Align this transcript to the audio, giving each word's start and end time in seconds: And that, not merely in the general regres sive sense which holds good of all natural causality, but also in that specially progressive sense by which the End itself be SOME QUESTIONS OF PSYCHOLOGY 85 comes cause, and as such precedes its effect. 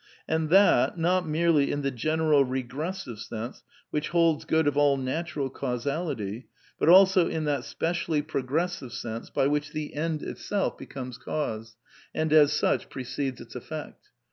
And 0.27 0.49
that, 0.49 0.97
not 0.97 1.27
merely 1.27 1.71
in 1.71 1.83
the 1.83 1.91
general 1.91 2.43
regres 2.43 3.03
sive 3.03 3.19
sense 3.19 3.61
which 3.91 4.09
holds 4.09 4.45
good 4.45 4.65
of 4.67 4.75
all 4.75 4.97
natural 4.97 5.51
causality, 5.51 6.47
but 6.79 6.89
also 6.89 7.27
in 7.27 7.43
that 7.43 7.65
specially 7.65 8.23
progressive 8.23 8.93
sense 8.93 9.29
by 9.29 9.45
which 9.45 9.73
the 9.73 9.93
End 9.93 10.23
itself 10.23 10.75
be 10.75 10.85
SOME 10.85 11.11
QUESTIONS 11.13 11.17
OF 11.17 11.21
PSYCHOLOGY 11.21 11.55
85 11.55 11.59
comes 11.59 11.73
cause, 11.75 11.77
and 12.15 12.33
as 12.33 12.51
such 12.51 12.89
precedes 12.89 13.41
its 13.41 13.55
effect. 13.55 14.07